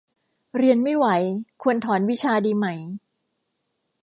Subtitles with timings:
[0.57, 1.05] เรียนไม่ไหว
[1.61, 2.65] ควรถอนวิชาดีไหม